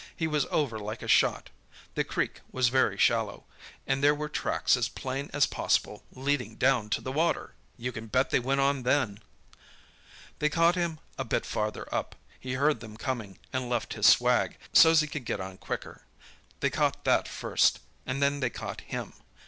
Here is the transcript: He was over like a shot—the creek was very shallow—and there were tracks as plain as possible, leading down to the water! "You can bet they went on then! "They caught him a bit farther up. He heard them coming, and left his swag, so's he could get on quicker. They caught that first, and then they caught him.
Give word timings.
He 0.15 0.25
was 0.25 0.47
over 0.49 0.79
like 0.79 1.03
a 1.03 1.07
shot—the 1.07 2.03
creek 2.05 2.41
was 2.51 2.69
very 2.69 2.97
shallow—and 2.97 4.03
there 4.03 4.15
were 4.15 4.29
tracks 4.29 4.75
as 4.75 4.89
plain 4.89 5.29
as 5.31 5.45
possible, 5.45 6.03
leading 6.11 6.55
down 6.55 6.89
to 6.89 7.01
the 7.01 7.11
water! 7.11 7.53
"You 7.77 7.91
can 7.91 8.07
bet 8.07 8.31
they 8.31 8.39
went 8.39 8.61
on 8.61 8.81
then! 8.81 9.19
"They 10.39 10.49
caught 10.49 10.73
him 10.73 10.97
a 11.19 11.23
bit 11.23 11.45
farther 11.45 11.87
up. 11.93 12.15
He 12.39 12.53
heard 12.53 12.79
them 12.79 12.97
coming, 12.97 13.37
and 13.53 13.69
left 13.69 13.93
his 13.93 14.07
swag, 14.07 14.57
so's 14.73 15.01
he 15.01 15.07
could 15.07 15.23
get 15.23 15.39
on 15.39 15.59
quicker. 15.59 16.03
They 16.61 16.71
caught 16.71 17.03
that 17.05 17.27
first, 17.27 17.79
and 18.03 18.23
then 18.23 18.39
they 18.39 18.49
caught 18.49 18.81
him. 18.81 19.13